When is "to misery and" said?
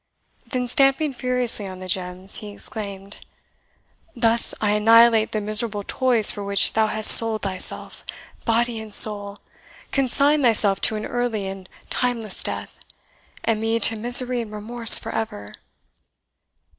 13.81-14.51